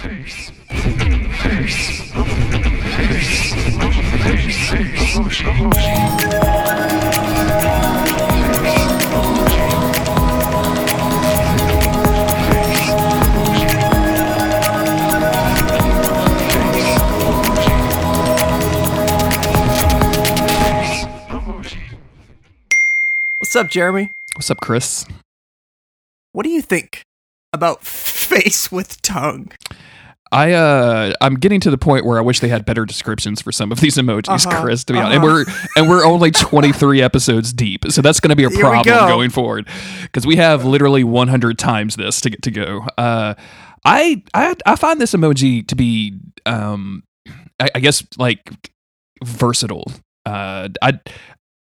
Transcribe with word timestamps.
What's 0.00 0.52
up, 23.56 23.68
Jeremy? 23.68 24.12
What's 24.36 24.50
up, 24.50 24.60
Chris? 24.60 25.04
What 26.32 26.44
do 26.44 26.50
you 26.50 26.62
think 26.62 27.02
about 27.52 27.84
face 28.28 28.70
with 28.72 29.00
tongue? 29.02 29.50
I 30.30 30.52
uh 30.52 31.14
I'm 31.22 31.36
getting 31.36 31.58
to 31.60 31.70
the 31.70 31.78
point 31.78 32.04
where 32.04 32.18
I 32.18 32.20
wish 32.20 32.40
they 32.40 32.48
had 32.48 32.66
better 32.66 32.84
descriptions 32.84 33.40
for 33.40 33.50
some 33.50 33.72
of 33.72 33.80
these 33.80 33.96
emojis, 33.96 34.46
Uh-huh, 34.46 34.60
Chris. 34.62 34.84
To 34.84 34.92
be 34.92 34.98
honest, 34.98 35.16
uh-huh. 35.16 35.26
and 35.26 35.46
we're 35.46 35.46
and 35.76 35.88
we're 35.88 36.04
only 36.04 36.30
23 36.30 37.00
episodes 37.00 37.50
deep, 37.52 37.86
so 37.88 38.02
that's 38.02 38.20
going 38.20 38.28
to 38.30 38.36
be 38.36 38.44
a 38.44 38.50
problem 38.50 38.84
go. 38.84 39.08
going 39.08 39.30
forward 39.30 39.66
because 40.02 40.26
we 40.26 40.36
have 40.36 40.66
literally 40.66 41.02
100 41.02 41.58
times 41.58 41.96
this 41.96 42.20
to 42.20 42.30
get 42.30 42.42
to 42.42 42.50
go. 42.50 42.86
Uh, 42.98 43.34
I 43.86 44.22
I 44.34 44.54
I 44.66 44.76
find 44.76 45.00
this 45.00 45.14
emoji 45.14 45.66
to 45.68 45.74
be 45.74 46.18
um 46.44 47.04
I, 47.58 47.70
I 47.76 47.80
guess 47.80 48.04
like 48.18 48.52
versatile. 49.24 49.90
Uh, 50.26 50.68
I. 50.82 51.00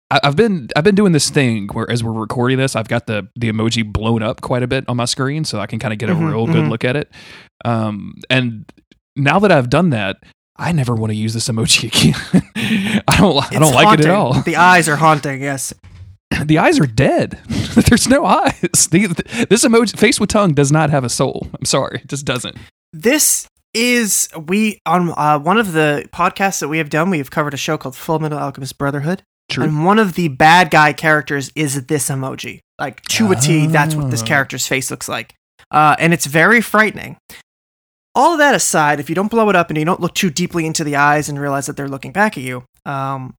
I've 0.10 0.38
been 0.38 0.70
I've 0.76 0.86
been 0.86 0.96
doing 0.96 1.12
this 1.12 1.30
thing 1.30 1.68
where 1.74 1.90
as 1.92 2.02
we're 2.04 2.14
recording 2.14 2.58
this, 2.58 2.76
I've 2.76 2.88
got 2.88 3.08
the 3.08 3.28
the 3.36 3.52
emoji 3.52 3.86
blown 3.86 4.24
up 4.24 4.40
quite 4.42 4.64
a 4.64 4.68
bit 4.68 4.86
on 4.88 4.96
my 4.98 5.06
screen, 5.06 5.44
so 5.44 5.60
I 5.60 5.66
can 5.68 5.80
kind 5.80 5.92
of 5.94 6.00
get 6.00 6.10
a 6.10 6.14
Mhm, 6.14 6.30
real 6.32 6.46
good 6.46 6.64
mhm. 6.66 6.70
look 6.70 6.86
at 6.86 6.96
it. 6.96 7.12
Um, 7.66 8.14
and 8.30 8.72
now 9.18 9.40
that 9.40 9.52
I've 9.52 9.70
done 9.70 9.90
that, 9.90 10.18
I 10.56 10.72
never 10.72 10.96
want 10.96 11.12
to 11.12 11.16
use 11.16 11.34
this 11.34 11.50
emoji 11.50 11.88
again. 11.92 13.04
I 13.08 13.18
don't 13.18 13.38
I 13.38 13.50
don't 13.60 13.64
It's 13.64 13.74
like 13.76 14.00
it 14.00 14.06
at 14.06 14.12
all. 14.12 14.34
The 14.42 14.56
eyes 14.56 14.88
are 14.88 14.96
haunting. 14.96 15.42
Yes. 15.42 15.74
The 16.46 16.58
eyes 16.58 16.78
are 16.80 16.86
dead. 16.86 17.40
There's 17.88 18.08
no 18.08 18.26
eyes. 18.26 18.60
The, 18.92 19.46
this 19.50 19.64
emoji 19.66 19.98
face 19.98 20.20
with 20.20 20.30
tongue 20.30 20.54
does 20.54 20.72
not 20.74 20.90
have 20.90 21.04
a 21.06 21.10
soul. 21.10 21.48
I'm 21.58 21.66
sorry, 21.66 22.02
it 22.04 22.10
just 22.10 22.26
doesn't. 22.26 22.58
This 22.94 23.48
is 23.74 24.28
we 24.48 24.80
on 24.86 25.14
uh, 25.18 25.40
one 25.40 25.58
of 25.58 25.72
the 25.74 26.06
podcasts 26.14 26.60
that 26.60 26.68
we 26.68 26.78
have 26.80 26.90
done. 26.90 27.10
We 27.10 27.18
have 27.20 27.32
covered 27.32 27.54
a 27.54 27.58
show 27.58 27.78
called 27.78 27.96
Full 27.96 28.20
Metal 28.20 28.38
Alchemist 28.38 28.78
Brotherhood, 28.78 29.24
True. 29.50 29.64
and 29.64 29.86
one 29.86 29.98
of 30.00 30.14
the 30.16 30.28
bad 30.28 30.70
guy 30.72 30.92
characters 30.94 31.52
is 31.56 31.86
this 31.86 32.10
emoji. 32.10 32.60
Like 32.80 33.02
to 33.04 33.32
a 33.32 33.36
T, 33.36 33.68
that's 33.68 33.96
what 33.96 34.12
this 34.12 34.22
Oh. 34.22 34.26
character's 34.26 34.68
face 34.68 34.92
looks 34.92 35.08
like, 35.10 35.34
uh, 35.72 35.96
and 36.00 36.14
it's 36.14 36.26
very 36.26 36.62
frightening. 36.62 37.18
All 38.14 38.34
of 38.34 38.40
that 38.40 38.56
aside, 38.56 39.00
if 39.00 39.10
you 39.10 39.16
don't 39.16 39.30
blow 39.32 39.50
it 39.50 39.56
up 39.56 39.70
and 39.70 39.78
you 39.78 39.86
don't 39.86 40.00
look 40.02 40.14
too 40.16 40.30
deeply 40.30 40.66
into 40.66 40.84
the 40.84 40.96
eyes 40.96 41.30
and 41.30 41.40
realize 41.40 41.68
that 41.68 41.78
they're 41.78 41.88
looking 41.88 42.12
back 42.12 42.36
at 42.38 42.44
you, 42.44 42.64
um, 42.86 43.36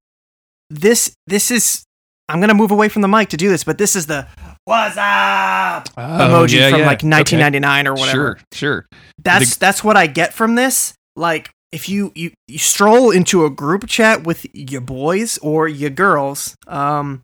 this 0.71 1.13
this 1.27 1.51
is. 1.51 1.85
I'm 2.31 2.41
gonna 2.41 2.53
move 2.55 2.71
away 2.71 2.89
from 2.91 3.01
the 3.03 3.09
mic 3.09 3.31
to 3.31 3.37
do 3.39 3.49
this, 3.49 3.65
but 3.65 3.79
this 3.79 3.97
is 3.97 4.07
the 4.07 4.27
"What's 4.67 4.97
up" 4.99 5.89
emoji 5.97 5.97
Oh, 5.97 6.45
yeah, 6.45 6.71
from 6.71 6.81
yeah. 6.81 6.87
like 6.87 6.99
Okay. 6.99 7.09
1999 7.09 7.87
or 7.87 7.95
whatever. 7.95 8.11
Sure, 8.13 8.39
sure. 8.53 8.87
That's 9.23 9.57
that's 9.57 9.83
what 9.83 9.97
I 9.97 10.07
get 10.07 10.35
from 10.35 10.55
this. 10.55 10.93
Like 11.17 11.51
if 11.73 11.89
you, 11.89 12.13
you 12.15 12.33
you 12.47 12.59
stroll 12.59 13.11
into 13.11 13.45
a 13.45 13.51
group 13.51 13.87
chat 13.87 14.25
with 14.25 14.47
your 14.55 14.81
boys 14.81 15.39
or 15.39 15.69
your 15.69 15.91
girls, 15.91 16.55
um, 16.67 17.23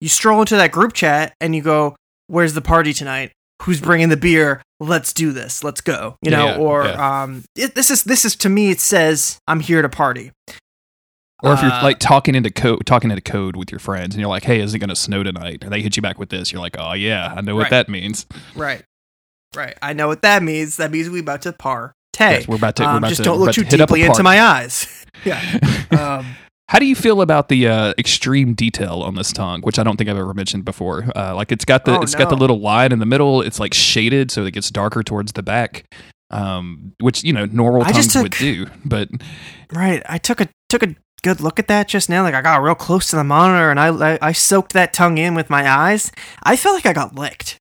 you 0.00 0.08
stroll 0.08 0.40
into 0.40 0.56
that 0.56 0.72
group 0.72 0.92
chat 0.92 1.34
and 1.40 1.54
you 1.56 1.62
go, 1.62 1.96
"Where's 2.26 2.54
the 2.54 2.60
party 2.60 2.92
tonight? 2.92 3.32
Who's 3.62 3.80
bringing 3.80 4.10
the 4.10 4.16
beer? 4.18 4.60
Let's 4.80 5.12
do 5.14 5.32
this. 5.32 5.64
Let's 5.64 5.80
go." 5.80 6.16
You 6.22 6.30
know, 6.30 6.46
yeah, 6.46 6.56
or 6.58 6.84
yeah. 6.84 7.22
um, 7.22 7.44
it, 7.56 7.74
this 7.74 7.90
is 7.90 8.04
this 8.04 8.24
is 8.24 8.36
to 8.36 8.48
me. 8.50 8.70
It 8.70 8.80
says, 8.80 9.38
"I'm 9.46 9.60
here 9.60 9.80
to 9.80 9.88
party." 9.88 10.32
Or 11.42 11.52
if 11.52 11.60
you're 11.62 11.70
Uh, 11.70 11.82
like 11.82 11.98
talking 11.98 12.34
into 12.34 12.50
code, 12.50 12.86
talking 12.86 13.10
into 13.10 13.20
code 13.22 13.56
with 13.56 13.70
your 13.70 13.78
friends, 13.78 14.14
and 14.14 14.20
you're 14.20 14.28
like, 14.30 14.44
"Hey, 14.44 14.60
is 14.60 14.74
it 14.74 14.78
going 14.78 14.88
to 14.88 14.96
snow 14.96 15.22
tonight?" 15.22 15.58
And 15.62 15.72
they 15.72 15.80
hit 15.82 15.94
you 15.96 16.02
back 16.02 16.18
with 16.18 16.30
this, 16.30 16.50
you're 16.52 16.60
like, 16.62 16.76
"Oh 16.78 16.92
yeah, 16.94 17.32
I 17.36 17.40
know 17.42 17.54
what 17.54 17.62
Right. 17.64 17.70
that 17.70 17.88
means." 17.88 18.26
Right, 18.54 18.82
right. 19.54 19.76
I 19.82 19.92
know 19.92 20.08
what 20.08 20.22
that 20.22 20.42
means. 20.42 20.76
That 20.76 20.90
means 20.90 21.08
we 21.10 21.20
about 21.20 21.42
to 21.42 21.52
par. 21.52 21.92
Yes, 22.18 22.48
we're 22.48 22.56
about 22.56 22.76
to. 22.76 22.82
we're 22.84 22.88
um, 22.90 22.96
about 22.98 23.08
just 23.08 23.18
to, 23.18 23.24
don't 23.24 23.38
look 23.38 23.52
to 23.52 23.62
too 23.62 23.66
hit 23.68 23.80
up 23.80 23.90
a 23.90 23.94
deeply 23.94 24.02
into 24.06 24.22
my 24.22 24.40
eyes. 24.40 24.86
yeah. 25.24 25.40
Um, 25.96 26.34
How 26.68 26.80
do 26.80 26.84
you 26.86 26.96
feel 26.96 27.22
about 27.22 27.48
the 27.48 27.68
uh, 27.68 27.94
extreme 27.96 28.54
detail 28.54 29.02
on 29.02 29.14
this 29.14 29.32
tongue, 29.32 29.60
which 29.62 29.78
I 29.78 29.84
don't 29.84 29.96
think 29.96 30.10
I've 30.10 30.18
ever 30.18 30.34
mentioned 30.34 30.64
before? 30.64 31.04
Uh, 31.14 31.32
like 31.34 31.52
it's 31.52 31.64
got 31.64 31.84
the 31.84 31.98
Oh, 31.98 32.02
it's 32.02 32.14
got 32.16 32.28
the 32.28 32.36
little 32.36 32.58
line 32.58 32.90
in 32.92 32.98
the 32.98 33.06
middle. 33.06 33.40
It's 33.40 33.60
like 33.60 33.72
shaded, 33.72 34.30
so 34.32 34.44
it 34.44 34.50
gets 34.50 34.68
darker 34.70 35.02
towards 35.04 35.32
the 35.32 35.44
back, 35.44 35.84
um, 36.30 36.92
which 37.00 37.22
you 37.22 37.32
know 37.32 37.46
normal 37.46 37.82
I 37.82 37.92
tongues 37.92 38.06
just 38.12 38.22
would 38.22 38.32
do. 38.32 38.66
But 38.84 39.08
Right. 39.72 40.02
I 40.06 40.18
took 40.18 40.40
a 40.40 40.48
took 40.68 40.82
a 40.82 40.96
good 41.22 41.40
look 41.40 41.58
at 41.58 41.68
that 41.68 41.88
just 41.88 42.08
now. 42.08 42.22
Like 42.24 42.34
I 42.34 42.42
got 42.42 42.60
real 42.62 42.74
close 42.74 43.08
to 43.10 43.16
the 43.16 43.24
monitor 43.24 43.70
and 43.70 43.78
I 43.78 44.14
I, 44.14 44.18
I 44.20 44.32
soaked 44.32 44.72
that 44.72 44.92
tongue 44.92 45.18
in 45.18 45.34
with 45.34 45.48
my 45.48 45.68
eyes. 45.70 46.10
I 46.42 46.56
felt 46.56 46.74
like 46.74 46.86
I 46.86 46.92
got 46.92 47.14
licked. 47.14 47.58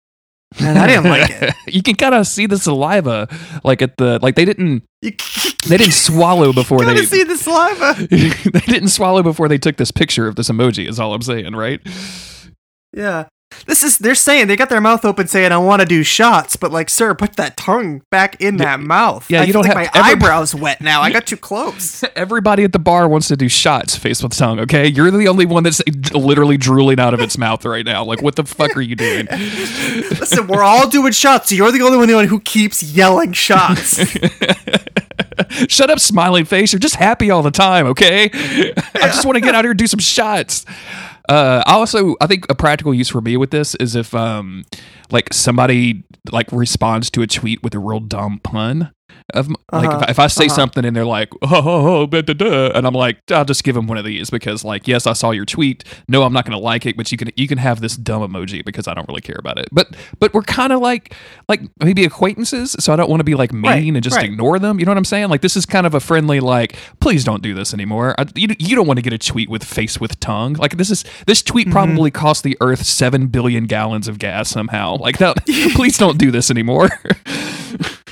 And 0.59 0.77
I 0.77 0.87
didn't 0.87 1.09
like 1.09 1.29
it. 1.29 1.53
you 1.67 1.83
can 1.83 1.95
kind 1.95 2.15
of 2.15 2.25
see 2.27 2.45
the 2.45 2.57
saliva, 2.57 3.27
like 3.63 3.81
at 3.81 3.97
the 3.97 4.19
like 4.21 4.35
they 4.35 4.45
didn't 4.45 4.83
they 5.01 5.77
didn't 5.77 5.93
swallow 5.93 6.53
before 6.53 6.79
gotta 6.79 7.01
they 7.01 7.05
see 7.05 7.23
the 7.23 7.37
saliva. 7.37 8.07
they 8.09 8.59
didn't 8.61 8.89
swallow 8.89 9.23
before 9.23 9.47
they 9.47 9.57
took 9.57 9.77
this 9.77 9.91
picture 9.91 10.27
of 10.27 10.35
this 10.35 10.49
emoji. 10.49 10.87
Is 10.87 10.99
all 10.99 11.13
I'm 11.13 11.21
saying, 11.21 11.53
right? 11.55 11.81
Yeah. 12.93 13.25
This 13.67 13.83
is 13.83 13.97
they're 13.97 14.15
saying 14.15 14.47
they 14.47 14.55
got 14.55 14.69
their 14.69 14.81
mouth 14.81 15.03
open 15.05 15.27
saying 15.27 15.51
I 15.51 15.57
want 15.57 15.79
to 15.81 15.85
do 15.85 16.03
shots, 16.03 16.55
but 16.55 16.71
like, 16.71 16.89
sir, 16.89 17.13
put 17.15 17.35
that 17.37 17.57
tongue 17.57 18.03
back 18.11 18.39
in 18.41 18.57
that 18.57 18.79
mouth. 18.79 19.29
yeah, 19.29 19.41
I 19.41 19.43
you 19.45 19.53
feel 19.53 19.63
don't 19.63 19.75
like 19.75 19.87
have- 19.87 19.93
my 19.95 19.99
every- 19.99 20.11
eyebrows 20.13 20.53
wet 20.55 20.81
now. 20.81 21.01
I 21.01 21.11
got 21.11 21.25
too 21.25 21.37
close. 21.37 22.03
Everybody 22.15 22.63
at 22.63 22.71
the 22.73 22.79
bar 22.79 23.07
wants 23.07 23.27
to 23.29 23.35
do 23.37 23.49
shots 23.49 23.95
face 23.95 24.21
with 24.21 24.33
tongue, 24.35 24.59
okay? 24.61 24.87
You're 24.87 25.11
the 25.11 25.27
only 25.27 25.45
one 25.45 25.63
that's 25.63 25.81
literally 26.13 26.57
drooling 26.57 26.99
out 26.99 27.13
of 27.13 27.19
its 27.19 27.37
mouth 27.37 27.65
right 27.65 27.85
now. 27.85 28.03
Like, 28.03 28.21
what 28.21 28.35
the 28.35 28.43
fuck 28.43 28.75
are 28.77 28.81
you 28.81 28.95
doing? 28.95 29.27
Listen, 29.31 30.47
we're 30.47 30.63
all 30.63 30.87
doing 30.87 31.11
shots. 31.13 31.49
So 31.49 31.55
you're 31.55 31.71
the 31.71 31.81
only 31.81 32.13
one 32.13 32.27
who 32.27 32.39
keeps 32.39 32.83
yelling 32.83 33.33
shots. 33.33 33.97
Shut 35.67 35.89
up, 35.89 35.99
smiling 35.99 36.45
face. 36.45 36.71
You're 36.73 36.79
just 36.79 36.95
happy 36.95 37.29
all 37.31 37.41
the 37.41 37.51
time, 37.51 37.87
okay? 37.87 38.29
I 38.33 39.07
just 39.07 39.25
want 39.25 39.35
to 39.35 39.41
get 39.41 39.55
out 39.55 39.63
here 39.63 39.71
and 39.71 39.77
do 39.77 39.87
some 39.87 39.99
shots. 39.99 40.65
Uh, 41.27 41.63
also, 41.65 42.15
I 42.21 42.27
think 42.27 42.45
a 42.49 42.55
practical 42.55 42.93
use 42.93 43.09
for 43.09 43.21
me 43.21 43.37
with 43.37 43.51
this 43.51 43.75
is 43.75 43.95
if, 43.95 44.13
um, 44.13 44.65
like 45.11 45.33
somebody 45.33 46.03
like 46.31 46.51
responds 46.51 47.09
to 47.11 47.21
a 47.21 47.27
tweet 47.27 47.63
with 47.63 47.73
a 47.75 47.79
real 47.79 47.99
dumb 47.99 48.39
pun. 48.43 48.91
Of 49.33 49.47
like 49.49 49.57
Uh-huh, 49.71 49.97
if, 49.97 50.03
I- 50.03 50.11
if 50.11 50.19
I 50.19 50.27
say 50.27 50.45
uh-huh. 50.45 50.55
something 50.55 50.85
and 50.85 50.95
they're 50.95 51.03
like, 51.05 51.29
oh, 51.41 51.47
oh, 51.51 51.87
oh 52.01 52.05
da, 52.05 52.21
da, 52.21 52.33
da, 52.33 52.67
and 52.77 52.85
I'm 52.85 52.93
like, 52.93 53.31
I'll 53.31 53.43
just 53.43 53.63
give 53.63 53.73
them 53.75 53.87
one 53.87 53.97
of 53.97 54.05
these 54.05 54.29
because 54.29 54.63
like, 54.63 54.87
yes, 54.87 55.07
I 55.07 55.13
saw 55.13 55.31
your 55.31 55.45
tweet. 55.45 55.83
No, 56.07 56.21
I'm 56.23 56.31
not 56.31 56.45
going 56.45 56.57
to 56.57 56.63
like 56.63 56.85
it, 56.85 56.95
but 56.95 57.11
you 57.11 57.17
can 57.17 57.29
you 57.35 57.47
can 57.47 57.57
have 57.57 57.81
this 57.81 57.95
dumb 57.97 58.21
emoji 58.21 58.63
because 58.63 58.87
I 58.87 58.93
don't 58.93 59.07
really 59.07 59.21
care 59.21 59.37
about 59.39 59.57
it. 59.57 59.67
But 59.71 59.95
but 60.19 60.33
we're 60.33 60.43
kind 60.43 60.71
of 60.71 60.79
like 60.79 61.15
like 61.49 61.61
maybe 61.83 62.05
acquaintances, 62.05 62.75
so 62.79 62.93
I 62.93 62.95
don't 62.95 63.09
want 63.09 63.19
to 63.19 63.23
be 63.25 63.33
like 63.35 63.51
mean 63.51 63.63
Right, 63.63 63.83
and 63.87 64.03
just 64.03 64.15
right. 64.15 64.25
ignore 64.25 64.59
them. 64.59 64.79
You 64.79 64.85
know 64.85 64.91
what 64.91 64.97
I'm 64.99 65.05
saying? 65.05 65.29
Like 65.29 65.41
this 65.41 65.55
is 65.57 65.65
kind 65.65 65.87
of 65.87 65.95
a 65.95 65.99
friendly 65.99 66.39
like, 66.39 66.75
please 66.99 67.23
don't 67.23 67.41
do 67.41 67.53
this 67.55 67.73
anymore. 67.73 68.13
I, 68.19 68.25
you 68.35 68.49
you 68.59 68.75
don't 68.75 68.85
want 68.87 68.97
to 68.99 69.01
get 69.03 69.13
a 69.13 69.17
tweet 69.17 69.49
with 69.49 69.63
face 69.63 69.99
with 69.99 70.19
tongue. 70.19 70.53
Like 70.53 70.77
this 70.77 70.91
is 70.91 71.03
this 71.25 71.41
tweet 71.41 71.65
Mm-hmm. 71.65 71.71
probably 71.73 72.11
cost 72.11 72.43
the 72.43 72.55
Earth 72.61 72.85
seven 72.85 73.25
billion 73.27 73.65
gallons 73.65 74.07
of 74.07 74.19
gas 74.19 74.49
somehow. 74.49 74.97
Like 74.97 75.17
that, 75.17 75.45
please 75.73 75.97
don't 75.97 76.19
do 76.19 76.29
this 76.29 76.51
anymore. 76.51 76.89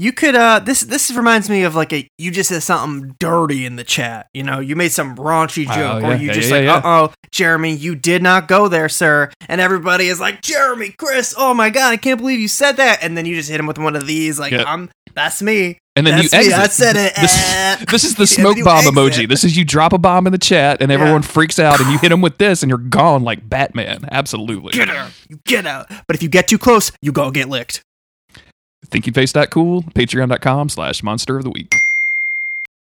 You 0.00 0.12
could 0.12 0.34
uh 0.34 0.60
this 0.60 0.80
this 0.80 1.10
reminds 1.10 1.50
me 1.50 1.62
of 1.64 1.74
like 1.74 1.92
a 1.92 2.08
you 2.16 2.30
just 2.30 2.48
said 2.48 2.62
something 2.62 3.16
dirty 3.18 3.66
in 3.66 3.76
the 3.76 3.84
chat. 3.84 4.28
You 4.32 4.42
know, 4.42 4.58
you 4.58 4.74
made 4.74 4.92
some 4.92 5.14
raunchy 5.14 5.66
Oh, 5.68 5.74
joke 5.74 6.02
yeah, 6.02 6.08
or 6.08 6.14
you 6.16 6.28
yeah, 6.28 6.32
just 6.32 6.48
yeah, 6.48 6.56
like, 6.56 6.64
yeah. 6.64 6.76
uh 6.76 6.80
oh, 7.10 7.12
Jeremy, 7.30 7.74
you 7.74 7.94
did 7.94 8.22
not 8.22 8.48
go 8.48 8.66
there, 8.66 8.88
sir. 8.88 9.30
And 9.46 9.60
everybody 9.60 10.08
is 10.08 10.18
like, 10.18 10.40
Jeremy, 10.40 10.94
Chris, 10.98 11.34
oh 11.36 11.52
my 11.52 11.68
god, 11.68 11.90
I 11.92 11.98
can't 11.98 12.18
believe 12.18 12.40
you 12.40 12.48
said 12.48 12.78
that. 12.78 13.00
And 13.02 13.14
then 13.14 13.26
you 13.26 13.34
just 13.34 13.50
hit 13.50 13.60
him 13.60 13.66
with 13.66 13.76
one 13.78 13.94
of 13.94 14.06
these, 14.06 14.38
like. 14.38 14.54
I'm 14.54 14.88
that's 15.12 15.42
me. 15.42 15.76
And 15.96 16.06
then 16.06 16.16
That's 16.16 16.32
you 16.32 16.38
me, 16.38 16.46
exit. 16.46 16.58
I 16.60 16.66
said 16.68 16.96
it. 16.96 17.14
This, 17.20 17.32
Eh. 17.52 17.84
this 17.90 18.04
is 18.04 18.14
the 18.22 18.26
smoke 18.28 18.56
bomb 18.62 18.78
exit. 18.86 18.94
emoji. 18.94 19.28
This 19.28 19.42
is 19.42 19.56
you 19.56 19.64
drop 19.64 19.92
a 19.92 19.98
bomb 19.98 20.26
in 20.28 20.32
the 20.32 20.38
chat 20.38 20.80
and 20.80 20.92
everyone 20.92 21.22
freaks 21.22 21.58
out, 21.58 21.80
and 21.80 21.90
you 21.90 21.98
hit 21.98 22.10
them 22.10 22.20
with 22.20 22.38
this, 22.38 22.62
and 22.62 22.70
you're 22.70 22.78
gone 22.78 23.22
like 23.24 23.46
Batman. 23.46 24.04
Absolutely. 24.10 24.72
Get 24.72 24.88
out. 24.88 25.10
You 25.28 25.40
get 25.44 25.66
out. 25.66 25.88
But 26.06 26.14
if 26.14 26.22
you 26.22 26.28
get 26.28 26.46
too 26.46 26.58
close, 26.58 26.92
you 27.02 27.10
go 27.10 27.30
get 27.32 27.48
licked. 27.48 27.82
Thinking 28.86 29.12
cool. 29.50 29.82
Patreon.com 29.82 30.68
slash 30.68 31.02
monster 31.02 31.36
of 31.36 31.44
the 31.44 31.50
week. 31.50 31.82